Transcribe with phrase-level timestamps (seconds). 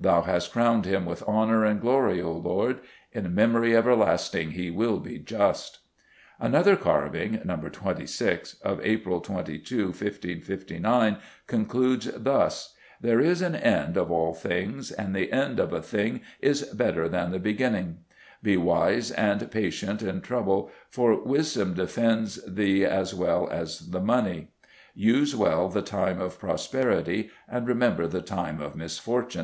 [0.00, 2.80] Thou hast crowned him with honour and glory, O Lord!
[3.12, 5.78] In memory everlasting he will be just."
[6.40, 7.54] Another carving (No.
[7.56, 15.14] 26), of April 22, 1559, concludes thus: "There is an end of all things, and
[15.14, 17.98] the ende of a thing is better than the beginin.
[18.42, 24.48] Be wyse and pacyente in troble, for wysdom defends the as well as mony.
[24.96, 29.34] Use well the tyme of prosperite, ande remember the tyme of misfortewn."